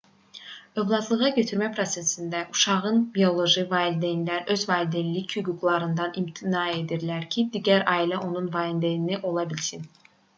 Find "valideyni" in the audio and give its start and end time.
8.57-9.21